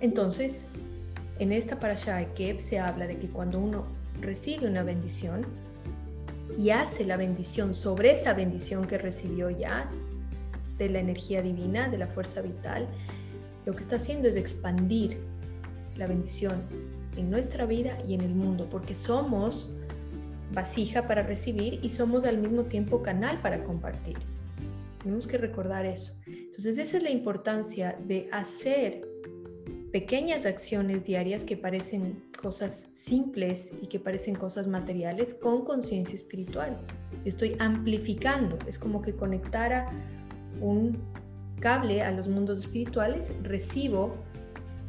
Entonces, 0.00 0.68
en 1.38 1.52
esta 1.52 1.78
parasha 1.78 2.16
de 2.16 2.32
Keb 2.32 2.60
se 2.60 2.78
habla 2.78 3.06
de 3.06 3.18
que 3.18 3.28
cuando 3.28 3.58
uno 3.58 3.86
recibe 4.20 4.66
una 4.66 4.82
bendición 4.82 5.46
y 6.56 6.70
hace 6.70 7.04
la 7.04 7.16
bendición 7.16 7.74
sobre 7.74 8.12
esa 8.12 8.32
bendición 8.34 8.86
que 8.86 8.98
recibió 8.98 9.50
ya, 9.50 9.88
de 10.78 10.88
la 10.88 11.00
energía 11.00 11.42
divina, 11.42 11.88
de 11.88 11.98
la 11.98 12.06
fuerza 12.06 12.40
vital, 12.40 12.86
lo 13.66 13.74
que 13.74 13.80
está 13.80 13.96
haciendo 13.96 14.28
es 14.28 14.36
expandir 14.36 15.18
la 15.96 16.06
bendición 16.06 16.62
en 17.16 17.30
nuestra 17.30 17.66
vida 17.66 17.98
y 18.06 18.14
en 18.14 18.20
el 18.20 18.34
mundo, 18.34 18.68
porque 18.70 18.94
somos 18.94 19.74
vasija 20.52 21.06
para 21.06 21.22
recibir 21.22 21.80
y 21.82 21.90
somos 21.90 22.24
al 22.24 22.38
mismo 22.38 22.64
tiempo 22.64 23.02
canal 23.02 23.40
para 23.40 23.64
compartir. 23.64 24.16
Tenemos 25.02 25.26
que 25.26 25.36
recordar 25.36 25.84
eso. 25.84 26.14
Entonces, 26.26 26.78
esa 26.78 26.96
es 26.96 27.02
la 27.02 27.10
importancia 27.10 27.98
de 28.06 28.28
hacer 28.32 29.07
pequeñas 29.92 30.44
acciones 30.44 31.04
diarias 31.04 31.44
que 31.44 31.56
parecen 31.56 32.22
cosas 32.40 32.88
simples 32.92 33.72
y 33.82 33.86
que 33.86 33.98
parecen 33.98 34.34
cosas 34.34 34.66
materiales 34.66 35.34
con 35.34 35.64
conciencia 35.64 36.14
espiritual. 36.14 36.78
Yo 37.24 37.28
estoy 37.28 37.56
amplificando, 37.58 38.58
es 38.66 38.78
como 38.78 39.02
que 39.02 39.14
conectara 39.14 39.90
un 40.60 40.98
cable 41.60 42.02
a 42.02 42.10
los 42.10 42.28
mundos 42.28 42.60
espirituales, 42.60 43.28
recibo 43.42 44.14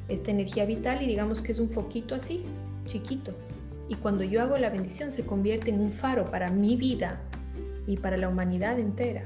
esta 0.07 0.31
energía 0.31 0.65
vital 0.65 1.01
y 1.01 1.07
digamos 1.07 1.41
que 1.41 1.51
es 1.51 1.59
un 1.59 1.69
foquito 1.69 2.15
así, 2.15 2.43
chiquito. 2.85 3.33
Y 3.87 3.95
cuando 3.95 4.23
yo 4.23 4.41
hago 4.41 4.57
la 4.57 4.69
bendición 4.69 5.11
se 5.11 5.25
convierte 5.25 5.71
en 5.71 5.79
un 5.79 5.91
faro 5.91 6.25
para 6.25 6.51
mi 6.51 6.75
vida 6.75 7.21
y 7.87 7.97
para 7.97 8.17
la 8.17 8.27
humanidad 8.27 8.79
entera. 8.79 9.23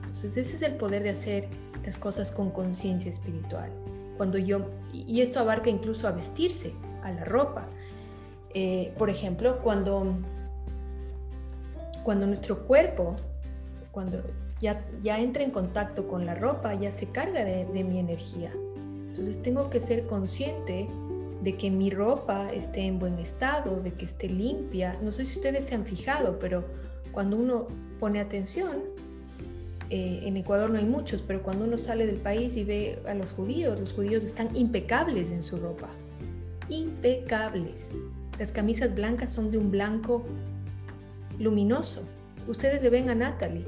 Entonces 0.00 0.36
ese 0.36 0.56
es 0.56 0.62
el 0.62 0.74
poder 0.74 1.02
de 1.02 1.10
hacer 1.10 1.48
las 1.84 1.98
cosas 1.98 2.30
con 2.30 2.50
conciencia 2.50 3.10
espiritual. 3.10 3.70
Cuando 4.16 4.38
yo, 4.38 4.70
y 4.92 5.20
esto 5.20 5.40
abarca 5.40 5.70
incluso 5.70 6.06
a 6.06 6.12
vestirse, 6.12 6.72
a 7.02 7.10
la 7.12 7.24
ropa. 7.24 7.66
Eh, 8.54 8.92
por 8.96 9.10
ejemplo, 9.10 9.58
cuando, 9.62 10.16
cuando 12.04 12.26
nuestro 12.26 12.66
cuerpo, 12.66 13.16
cuando 13.90 14.22
ya, 14.60 15.18
entra 15.18 15.42
en 15.42 15.50
contacto 15.50 16.08
con 16.08 16.24
la 16.24 16.34
ropa, 16.34 16.74
ya 16.74 16.90
se 16.90 17.06
carga 17.06 17.44
de, 17.44 17.84
mi 17.84 17.98
energía. 17.98 18.52
Entonces 19.06 19.42
tengo 19.42 19.68
que 19.70 19.80
ser 19.80 20.06
consciente 20.06 20.88
de 21.42 21.56
que 21.56 21.70
mi 21.70 21.90
ropa 21.90 22.50
esté 22.52 22.82
en 22.82 22.98
buen 22.98 23.18
estado, 23.18 23.80
de 23.80 23.92
que 23.92 24.06
esté 24.06 24.28
limpia. 24.28 24.98
No 25.02 25.12
sé 25.12 25.26
si 25.26 25.36
ustedes 25.36 25.66
se 25.66 25.74
han 25.74 25.84
fijado, 25.84 26.38
pero 26.38 26.64
cuando 27.12 27.36
uno 27.36 27.66
pone 28.00 28.20
atención, 28.20 28.84
eh, 29.90 30.20
en 30.24 30.36
Ecuador 30.36 30.70
no 30.70 30.78
hay 30.78 30.84
muchos, 30.84 31.22
pero 31.22 31.42
cuando 31.42 31.64
uno 31.64 31.78
sale 31.78 32.06
del 32.06 32.16
país 32.16 32.56
y 32.56 32.64
ve 32.64 32.98
a 33.06 33.14
los 33.14 33.32
judíos, 33.32 33.78
los 33.78 33.92
judíos 33.92 34.24
están 34.24 34.54
impecables 34.56 35.30
en 35.30 35.42
su 35.42 35.58
ropa. 35.58 35.90
Impecables. 36.68 37.92
Las 38.38 38.52
camisas 38.52 38.94
blancas 38.94 39.32
son 39.32 39.50
de 39.50 39.58
un 39.58 39.70
blanco 39.70 40.24
luminoso. 41.38 42.08
Ustedes 42.48 42.82
le 42.82 42.90
ven 42.90 43.10
a 43.10 43.14
Natalie 43.14 43.64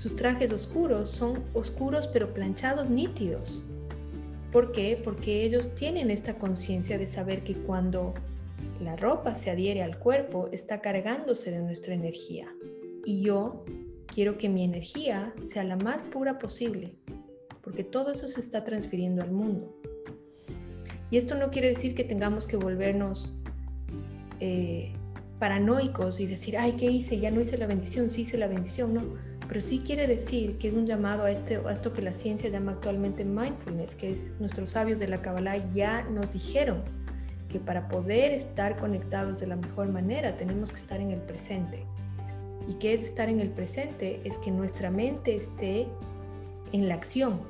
sus 0.00 0.16
trajes 0.16 0.50
oscuros 0.52 1.10
son 1.10 1.44
oscuros 1.52 2.06
pero 2.06 2.32
planchados 2.32 2.88
nítidos. 2.88 3.62
¿Por 4.50 4.72
qué? 4.72 4.98
Porque 5.02 5.44
ellos 5.44 5.74
tienen 5.74 6.10
esta 6.10 6.38
conciencia 6.38 6.96
de 6.96 7.06
saber 7.06 7.44
que 7.44 7.54
cuando 7.54 8.14
la 8.82 8.96
ropa 8.96 9.34
se 9.34 9.50
adhiere 9.50 9.82
al 9.82 9.98
cuerpo 9.98 10.48
está 10.52 10.80
cargándose 10.80 11.50
de 11.50 11.58
nuestra 11.58 11.92
energía. 11.92 12.48
Y 13.04 13.22
yo 13.22 13.64
quiero 14.12 14.38
que 14.38 14.48
mi 14.48 14.64
energía 14.64 15.32
sea 15.46 15.64
la 15.64 15.76
más 15.76 16.02
pura 16.02 16.38
posible, 16.38 16.94
porque 17.62 17.84
todo 17.84 18.10
eso 18.10 18.28
se 18.28 18.40
está 18.40 18.64
transfiriendo 18.64 19.22
al 19.22 19.30
mundo. 19.30 19.76
Y 21.10 21.16
esto 21.16 21.34
no 21.34 21.50
quiere 21.50 21.68
decir 21.68 21.94
que 21.94 22.04
tengamos 22.04 22.46
que 22.46 22.56
volvernos 22.56 23.36
eh, 24.38 24.92
paranoicos 25.38 26.20
y 26.20 26.26
decir, 26.26 26.56
ay, 26.56 26.72
¿qué 26.72 26.86
hice? 26.86 27.18
Ya 27.18 27.30
no 27.30 27.40
hice 27.40 27.58
la 27.58 27.66
bendición, 27.66 28.10
sí 28.10 28.22
hice 28.22 28.38
la 28.38 28.46
bendición, 28.46 28.94
no 28.94 29.30
pero 29.50 29.62
sí 29.62 29.82
quiere 29.84 30.06
decir 30.06 30.58
que 30.58 30.68
es 30.68 30.74
un 30.74 30.86
llamado 30.86 31.24
a, 31.24 31.30
este, 31.32 31.56
a 31.56 31.72
esto 31.72 31.92
que 31.92 32.02
la 32.02 32.12
ciencia 32.12 32.48
llama 32.48 32.70
actualmente 32.70 33.24
mindfulness, 33.24 33.96
que 33.96 34.12
es 34.12 34.30
nuestros 34.38 34.70
sabios 34.70 35.00
de 35.00 35.08
la 35.08 35.22
Kabbalah 35.22 35.56
ya 35.70 36.02
nos 36.02 36.32
dijeron 36.32 36.84
que 37.48 37.58
para 37.58 37.88
poder 37.88 38.30
estar 38.30 38.76
conectados 38.76 39.40
de 39.40 39.48
la 39.48 39.56
mejor 39.56 39.88
manera 39.88 40.36
tenemos 40.36 40.70
que 40.70 40.76
estar 40.78 41.00
en 41.00 41.10
el 41.10 41.20
presente. 41.20 41.84
¿Y 42.70 42.74
qué 42.74 42.94
es 42.94 43.02
estar 43.02 43.28
en 43.28 43.40
el 43.40 43.50
presente? 43.50 44.20
Es 44.22 44.38
que 44.38 44.52
nuestra 44.52 44.92
mente 44.92 45.34
esté 45.34 45.88
en 46.72 46.88
la 46.88 46.94
acción 46.94 47.40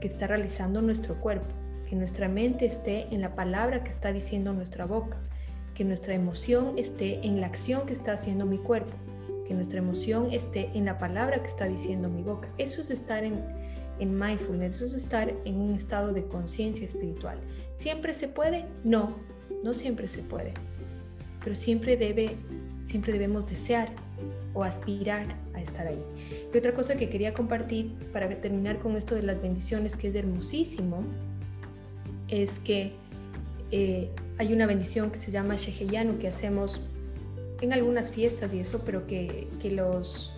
que 0.00 0.06
está 0.06 0.28
realizando 0.28 0.80
nuestro 0.80 1.16
cuerpo, 1.20 1.48
que 1.88 1.96
nuestra 1.96 2.28
mente 2.28 2.66
esté 2.66 3.12
en 3.12 3.20
la 3.20 3.34
palabra 3.34 3.82
que 3.82 3.90
está 3.90 4.12
diciendo 4.12 4.52
nuestra 4.52 4.86
boca, 4.86 5.18
que 5.74 5.84
nuestra 5.84 6.14
emoción 6.14 6.78
esté 6.78 7.26
en 7.26 7.40
la 7.40 7.48
acción 7.48 7.84
que 7.84 7.94
está 7.94 8.12
haciendo 8.12 8.46
mi 8.46 8.58
cuerpo 8.58 8.92
que 9.44 9.54
nuestra 9.54 9.80
emoción 9.80 10.28
esté 10.30 10.70
en 10.74 10.84
la 10.84 10.96
palabra 10.98 11.42
que 11.42 11.48
está 11.48 11.64
diciendo 11.64 12.08
mi 12.08 12.22
boca. 12.22 12.48
Eso 12.56 12.82
es 12.82 12.92
estar 12.92 13.24
en, 13.24 13.42
en 13.98 14.16
mindfulness, 14.16 14.76
eso 14.76 14.84
es 14.84 14.94
estar 14.94 15.34
en 15.44 15.56
un 15.56 15.74
estado 15.74 16.12
de 16.12 16.22
conciencia 16.22 16.86
espiritual. 16.86 17.36
¿Siempre 17.74 18.14
se 18.14 18.28
puede? 18.28 18.66
No, 18.84 19.16
no 19.64 19.74
siempre 19.74 20.06
se 20.06 20.22
puede. 20.22 20.54
Pero 21.42 21.56
siempre, 21.56 21.96
debe, 21.96 22.36
siempre 22.84 23.12
debemos 23.12 23.48
desear 23.48 23.90
o 24.54 24.64
aspirar 24.64 25.36
a 25.54 25.60
estar 25.60 25.86
ahí. 25.86 26.02
Y 26.52 26.58
otra 26.58 26.74
cosa 26.74 26.96
que 26.96 27.08
quería 27.08 27.34
compartir 27.34 27.92
para 28.12 28.28
terminar 28.28 28.78
con 28.78 28.96
esto 28.96 29.14
de 29.14 29.22
las 29.22 29.40
bendiciones, 29.40 29.96
que 29.96 30.08
es 30.08 30.14
hermosísimo, 30.14 31.04
es 32.28 32.58
que 32.60 32.92
eh, 33.70 34.10
hay 34.38 34.52
una 34.52 34.66
bendición 34.66 35.10
que 35.10 35.18
se 35.18 35.30
llama 35.30 35.56
Sheheyanu 35.56 36.18
que 36.18 36.28
hacemos 36.28 36.80
en 37.60 37.72
algunas 37.72 38.10
fiestas 38.10 38.52
y 38.54 38.60
eso, 38.60 38.82
pero 38.84 39.06
que, 39.06 39.48
que 39.60 39.70
los, 39.70 40.32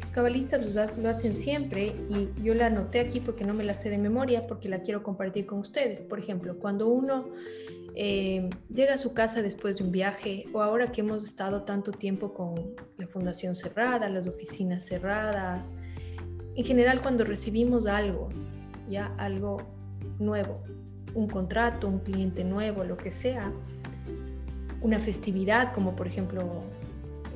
los, 0.00 0.10
cabalistas 0.10 0.74
lo, 0.96 1.08
hacen 1.08 1.34
siempre 1.34 1.94
y 2.08 2.30
yo 2.42 2.54
la 2.54 2.66
anoté 2.66 3.00
aquí 3.00 3.20
porque 3.20 3.44
no 3.44 3.54
me 3.54 3.64
la 3.64 3.74
sé 3.74 3.90
de 3.90 3.98
memoria, 3.98 4.46
porque 4.46 4.68
la 4.68 4.80
quiero 4.80 5.02
compartir 5.02 5.46
con 5.46 5.58
ustedes. 5.58 6.00
Por 6.00 6.18
ejemplo, 6.18 6.58
cuando 6.58 6.88
uno 6.88 7.26
eh, 7.96 8.50
llega 8.72 8.94
a 8.94 8.98
su 8.98 9.14
casa 9.14 9.40
después 9.40 9.78
de 9.78 9.84
un 9.84 9.92
viaje 9.92 10.46
o 10.52 10.62
ahora 10.62 10.90
que 10.90 11.00
hemos 11.00 11.24
estado 11.24 11.62
tanto 11.62 11.92
tiempo 11.92 12.34
con 12.34 12.74
la 12.98 13.06
fundación 13.06 13.54
cerrada, 13.54 14.08
las 14.08 14.26
oficinas 14.26 14.84
cerradas, 14.84 15.66
en 16.56 16.64
general 16.64 17.02
cuando 17.02 17.24
recibimos 17.24 17.86
algo, 17.86 18.30
ya 18.88 19.14
algo 19.16 19.58
nuevo, 20.18 20.62
un 21.14 21.28
contrato, 21.28 21.88
un 21.88 22.00
cliente 22.00 22.42
nuevo, 22.42 22.82
lo 22.82 22.96
que 22.96 23.12
sea, 23.12 23.52
una 24.80 24.98
festividad, 24.98 25.72
como 25.72 25.94
por 25.94 26.08
ejemplo 26.08 26.64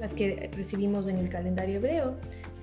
las 0.00 0.15
que 0.15 0.50
recibimos 0.57 1.09
en 1.09 1.19
el 1.19 1.29
calendario 1.29 1.77
hebreo, 1.77 2.17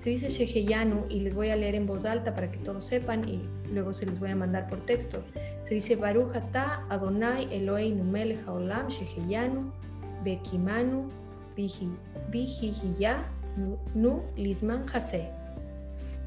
se 0.06 0.10
dice 0.10 0.28
Sheheyanu 0.28 1.06
y 1.08 1.18
les 1.18 1.34
voy 1.34 1.50
a 1.50 1.56
leer 1.56 1.74
en 1.74 1.84
voz 1.84 2.04
alta 2.04 2.32
para 2.32 2.48
que 2.48 2.58
todos 2.58 2.84
sepan 2.84 3.28
y 3.28 3.42
luego 3.72 3.92
se 3.92 4.06
les 4.06 4.20
voy 4.20 4.30
a 4.30 4.36
mandar 4.36 4.68
por 4.68 4.78
texto. 4.86 5.24
Se 5.64 5.74
dice 5.74 5.96
Baruch 5.96 6.36
ata 6.36 6.86
Adonai 6.90 7.48
Eloheinu 7.52 8.04
melech 8.04 8.38
haolam 8.46 8.88
Sheheyanu 8.88 9.72
bekimanu 10.22 11.10
bihihiya 12.30 13.26
nu 13.96 14.22
lisman 14.36 14.86
hase. 14.94 15.28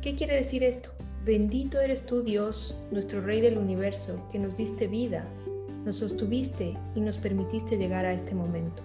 ¿Qué 0.02 0.14
quiere 0.14 0.36
decir 0.36 0.62
esto? 0.62 0.90
Bendito 1.24 1.80
eres 1.80 2.06
tú 2.06 2.22
Dios, 2.22 2.84
nuestro 2.92 3.22
Rey 3.22 3.40
del 3.40 3.58
universo, 3.58 4.28
que 4.30 4.40
nos 4.40 4.58
diste 4.58 4.88
vida, 4.88 5.24
nos 5.86 5.96
sostuviste 5.96 6.74
y 6.96 7.00
nos 7.00 7.18
permitiste 7.18 7.78
llegar 7.78 8.06
a 8.06 8.12
este 8.12 8.36
momento. 8.36 8.84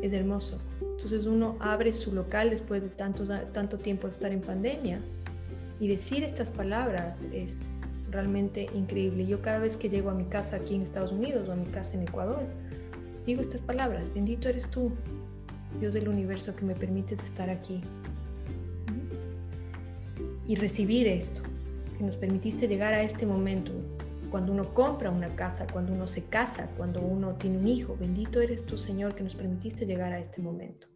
Es 0.00 0.10
hermoso. 0.14 0.71
Entonces 1.02 1.26
uno 1.26 1.56
abre 1.58 1.94
su 1.94 2.14
local 2.14 2.50
después 2.50 2.80
de 2.80 2.88
tanto, 2.88 3.24
tanto 3.52 3.78
tiempo 3.78 4.06
de 4.06 4.12
estar 4.12 4.30
en 4.30 4.40
pandemia 4.40 5.00
y 5.80 5.88
decir 5.88 6.22
estas 6.22 6.48
palabras 6.50 7.24
es 7.32 7.56
realmente 8.08 8.68
increíble. 8.72 9.26
Yo 9.26 9.42
cada 9.42 9.58
vez 9.58 9.76
que 9.76 9.88
llego 9.88 10.10
a 10.10 10.14
mi 10.14 10.26
casa 10.26 10.54
aquí 10.54 10.76
en 10.76 10.82
Estados 10.82 11.10
Unidos 11.10 11.48
o 11.48 11.52
a 11.52 11.56
mi 11.56 11.66
casa 11.66 11.94
en 11.94 12.02
Ecuador, 12.02 12.44
digo 13.26 13.40
estas 13.40 13.62
palabras, 13.62 14.14
bendito 14.14 14.48
eres 14.48 14.70
tú, 14.70 14.92
Dios 15.80 15.92
del 15.92 16.08
universo 16.08 16.54
que 16.54 16.64
me 16.64 16.76
permites 16.76 17.20
estar 17.24 17.50
aquí. 17.50 17.80
Y 20.46 20.54
recibir 20.54 21.08
esto, 21.08 21.42
que 21.98 22.04
nos 22.04 22.16
permitiste 22.16 22.68
llegar 22.68 22.94
a 22.94 23.02
este 23.02 23.26
momento. 23.26 23.72
Cuando 24.30 24.52
uno 24.52 24.72
compra 24.72 25.10
una 25.10 25.34
casa, 25.34 25.66
cuando 25.66 25.92
uno 25.92 26.06
se 26.06 26.26
casa, 26.26 26.68
cuando 26.76 27.00
uno 27.00 27.34
tiene 27.34 27.58
un 27.58 27.66
hijo, 27.66 27.96
bendito 27.98 28.40
eres 28.40 28.64
tú, 28.64 28.78
Señor, 28.78 29.16
que 29.16 29.24
nos 29.24 29.34
permitiste 29.34 29.84
llegar 29.84 30.12
a 30.12 30.20
este 30.20 30.40
momento. 30.40 30.91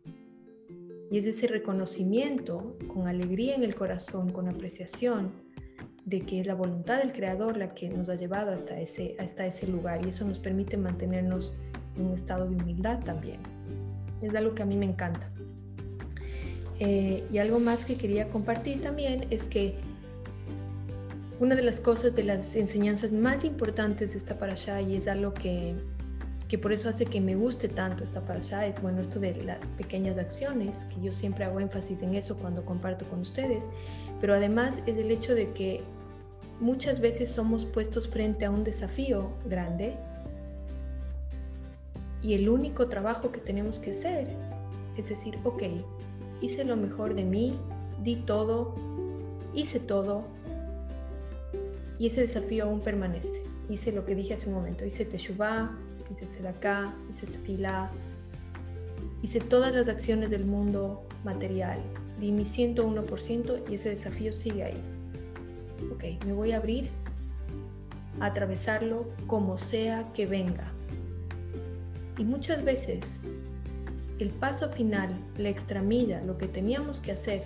Y 1.11 1.19
es 1.19 1.27
ese 1.27 1.47
reconocimiento 1.47 2.77
con 2.93 3.07
alegría 3.07 3.55
en 3.55 3.63
el 3.63 3.75
corazón, 3.75 4.33
con 4.33 4.49
apreciación, 4.49 5.33
de 6.05 6.21
que 6.21 6.41
es 6.41 6.47
la 6.47 6.55
voluntad 6.55 6.99
del 6.99 7.13
Creador 7.13 7.57
la 7.57 7.75
que 7.75 7.89
nos 7.89 8.09
ha 8.09 8.15
llevado 8.15 8.53
hasta 8.53 8.81
ese, 8.81 9.17
hasta 9.19 9.45
ese 9.45 9.67
lugar 9.67 10.05
y 10.07 10.11
eso 10.11 10.25
nos 10.25 10.39
permite 10.39 10.77
mantenernos 10.77 11.57
en 11.97 12.07
un 12.07 12.15
estado 12.15 12.49
de 12.49 12.57
humildad 12.57 13.01
también. 13.05 13.41
Es 14.23 14.35
algo 14.35 14.55
que 14.55 14.63
a 14.63 14.67
mí 14.67 14.77
me 14.77 14.87
encanta. 14.87 15.29
Eh, 16.79 17.25
y 17.33 17.39
algo 17.39 17.59
más 17.59 17.85
que 17.85 17.97
quería 17.97 18.29
compartir 18.29 18.81
también 18.81 19.27
es 19.31 19.49
que 19.49 19.75
una 21.41 21.55
de 21.55 21.63
las 21.63 21.81
cosas, 21.81 22.15
de 22.15 22.25
las 22.25 22.55
enseñanzas 22.55 23.13
más 23.13 23.45
importantes 23.45 24.13
de 24.13 24.19
esta 24.19 24.39
parasha, 24.39 24.81
y 24.81 24.97
es 24.97 25.09
algo 25.09 25.35
que, 25.35 25.75
que 26.49 26.59
por 26.59 26.73
eso 26.73 26.89
hace 26.89 27.07
que 27.07 27.21
me 27.21 27.35
guste 27.35 27.69
tanto 27.69 28.05
esta 28.05 28.21
parasha, 28.21 28.67
es 28.67 28.81
bueno 28.81 29.01
esto 29.01 29.19
de 29.19 29.35
las 29.43 29.59
pequeñas 29.77 30.17
acciones, 30.19 30.85
que 30.95 31.01
yo 31.01 31.13
siempre 31.13 31.45
hago 31.45 31.59
énfasis 31.61 32.03
en 32.03 32.15
eso 32.15 32.37
cuando 32.37 32.65
comparto 32.65 33.05
con 33.07 33.21
ustedes, 33.21 33.65
pero 34.21 34.35
además 34.35 34.81
es 34.87 34.97
el 34.97 35.11
hecho 35.11 35.35
de 35.35 35.53
que 35.53 35.83
muchas 36.61 37.01
veces 37.01 37.29
somos 37.31 37.65
puestos 37.65 38.09
frente 38.09 38.45
a 38.45 38.51
un 38.51 38.65
desafío 38.65 39.31
grande 39.45 39.97
y 42.23 42.35
el 42.35 42.49
único 42.49 42.87
trabajo 42.87 43.33
que 43.33 43.41
tenemos 43.41 43.79
que 43.79 43.91
hacer 43.91 44.29
es 44.97 45.09
decir, 45.09 45.39
ok, 45.45 45.65
hice 46.41 46.65
lo 46.65 46.77
mejor 46.77 47.15
de 47.15 47.25
mí, 47.25 47.59
di 48.03 48.17
todo, 48.17 48.75
hice 49.53 49.81
todo 49.81 50.25
y 51.99 52.07
ese 52.07 52.23
desafío 52.23 52.65
aún 52.65 52.81
permanece. 52.81 53.43
Hice 53.69 53.91
lo 53.93 54.05
que 54.05 54.15
dije 54.15 54.35
hace 54.35 54.49
un 54.49 54.55
momento, 54.55 54.85
hice 54.85 55.05
teshuvah, 55.05 55.77
hice 56.11 56.27
tzedakah, 56.27 56.95
hice 57.11 57.27
tefilá, 57.27 57.91
hice 59.23 59.41
todas 59.41 59.75
las 59.75 59.89
acciones 59.89 60.31
del 60.31 60.45
mundo 60.45 61.07
material, 61.25 61.79
di 62.21 62.33
mi 62.33 62.45
101% 62.45 63.71
y 63.71 63.75
ese 63.75 63.91
desafío 63.91 64.33
sigue 64.33 64.65
ahí 64.65 64.97
ok, 65.93 66.25
me 66.25 66.33
voy 66.33 66.53
a 66.53 66.57
abrir 66.57 66.89
a 68.21 68.27
atravesarlo 68.27 69.07
como 69.27 69.59
sea 69.59 70.13
que 70.15 70.27
venga. 70.27 70.73
Y 72.19 72.25
muchas 72.25 72.65
veces 72.65 73.21
el 74.19 74.31
paso 74.31 74.71
final, 74.71 75.15
la 75.37 75.51
extramilla, 75.51 76.23
lo 76.23 76.39
que 76.39 76.49
teníamos 76.49 77.01
que 77.01 77.13
hacer 77.13 77.45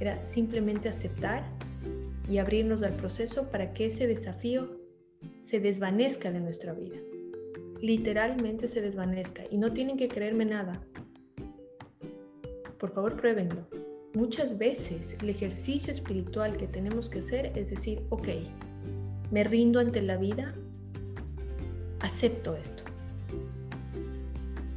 era 0.00 0.26
simplemente 0.26 0.88
aceptar 0.88 1.44
y 2.28 2.38
abrirnos 2.38 2.82
al 2.82 2.94
proceso 2.94 3.50
para 3.50 3.72
que 3.72 3.86
ese 3.86 4.06
desafío 4.06 4.80
se 5.44 5.60
desvanezca 5.60 6.32
de 6.32 6.40
nuestra 6.40 6.72
vida. 6.72 6.96
Literalmente 7.80 8.68
se 8.68 8.80
desvanezca. 8.80 9.44
Y 9.50 9.58
no 9.58 9.72
tienen 9.72 9.96
que 9.96 10.08
creerme 10.08 10.44
nada. 10.44 10.80
Por 12.78 12.92
favor, 12.92 13.16
pruébenlo 13.16 13.66
muchas 14.14 14.56
veces 14.58 15.16
el 15.20 15.28
ejercicio 15.28 15.92
espiritual 15.92 16.56
que 16.56 16.68
tenemos 16.68 17.08
que 17.08 17.18
hacer 17.18 17.52
es 17.56 17.68
decir, 17.68 18.02
ok, 18.10 18.28
me 19.30 19.44
rindo 19.44 19.80
ante 19.80 20.00
la 20.02 20.16
vida, 20.16 20.54
acepto 22.00 22.54
esto, 22.54 22.84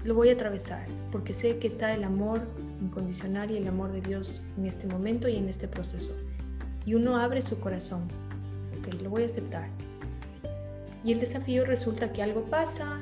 lo 0.04 0.16
voy 0.16 0.30
a 0.30 0.34
atravesar 0.34 0.88
porque 1.12 1.34
sé 1.34 1.60
que 1.60 1.68
está 1.68 1.94
el 1.94 2.04
amor 2.04 2.42
incondicional 2.82 3.52
y 3.52 3.58
el 3.58 3.68
amor 3.68 3.92
de 3.92 4.02
Dios 4.02 4.44
en 4.58 4.66
este 4.66 4.88
momento 4.88 5.28
y 5.28 5.36
en 5.36 5.50
este 5.50 5.68
proceso. 5.68 6.18
Y 6.86 6.96
uno 6.96 7.18
abre 7.18 7.42
su 7.42 7.60
corazón, 7.60 8.08
ok, 8.80 9.02
lo 9.02 9.10
voy 9.10 9.24
a 9.24 9.26
aceptar. 9.28 9.70
Y 11.04 11.14
el 11.14 11.20
desafío 11.20 11.66
resulta 11.66 12.12
que 12.12 12.24
algo 12.24 12.44
pasa 12.46 13.00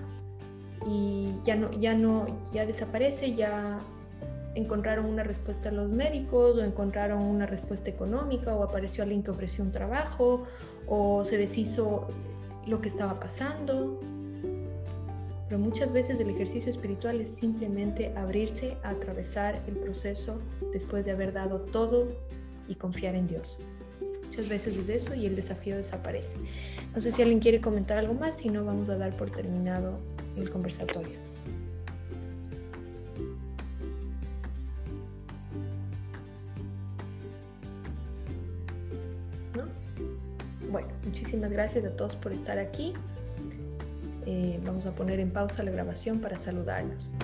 y 0.88 1.34
ya 1.44 1.56
no, 1.56 1.72
ya 1.72 1.94
no, 1.94 2.28
ya 2.54 2.66
desaparece, 2.66 3.34
ya 3.34 3.80
encontraron 4.56 5.06
una 5.06 5.24
respuesta 5.24 5.70
a 5.70 5.72
los 5.72 5.90
médicos 5.90 6.56
o 6.56 6.64
encontraron 6.64 7.22
una 7.22 7.46
respuesta 7.46 7.90
económica 7.90 8.56
o 8.56 8.64
apareció 8.64 9.04
alguien 9.04 9.22
que 9.22 9.32
ofreció 9.32 9.64
un 9.64 9.72
trabajo 9.72 10.44
o 10.88 11.26
se 11.26 11.38
deshizo 11.38 12.08
lo 12.66 12.82
que 12.82 12.90
estaba 12.90 13.20
pasando. 13.20 14.00
Pero 15.48 15.60
muchas 15.60 15.92
veces 15.94 16.20
el 16.20 16.30
ejercicio 16.30 16.72
espiritual 16.72 17.22
es 17.22 17.36
simplemente 17.36 18.14
abrirse 18.16 18.78
a 18.84 18.90
atravesar 18.90 19.62
el 19.68 19.76
proceso 19.76 20.42
después 20.74 21.06
de 21.06 21.12
haber 21.12 21.34
dado 21.34 21.60
todo 21.60 22.08
y 22.68 22.76
confiar 22.76 23.14
en 23.14 23.28
Dios. 23.28 23.60
Muchas 24.36 24.50
veces 24.50 24.76
es 24.76 24.90
eso 24.90 25.16
y 25.16 25.26
el 25.26 25.34
desafío 25.38 25.78
desaparece. 25.78 26.36
No 26.94 27.00
sé 27.00 27.14
si 27.14 27.22
alguien 27.22 27.40
quiere 27.40 27.62
comentar 27.62 27.98
algo 27.98 28.14
más, 28.14 28.40
si 28.40 28.50
no 28.50 28.66
vamos 28.66 28.90
a 28.90 28.98
dar 28.98 29.16
por 29.16 29.32
terminado 29.32 29.98
el 30.36 30.50
conversatorio. 30.50 31.14
Bueno, 40.70 40.90
muchísimas 41.06 41.50
gracias 41.50 41.86
a 41.86 41.96
todos 41.96 42.18
por 42.18 42.34
estar 42.34 42.60
aquí. 42.60 42.92
Eh, 44.26 44.60
vamos 44.66 44.86
a 44.86 44.92
poner 44.94 45.22
en 45.22 45.32
pausa 45.32 45.64
la 45.64 45.72
grabación 45.72 46.20
para 46.20 46.38
saludarnos. 46.38 47.16